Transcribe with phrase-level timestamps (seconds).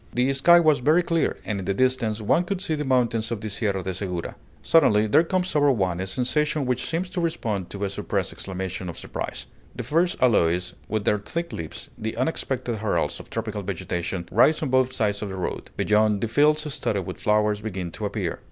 [0.15, 3.39] The sky was very clear, and in the distance one could see the mountains of
[3.39, 4.35] the Sierra de Segura.
[4.63, 8.89] Suddenly, there comes over one a sensation which seems to respond to a suppressed exclamation
[8.89, 9.45] of surprise:
[9.75, 14.69] the first aloes with their thick leaves, the unexpected heralds of tropical vegetation, rise on
[14.69, 15.69] both sides of the road.
[15.77, 18.39] Beyond, the fields studded with flowers begin to appear.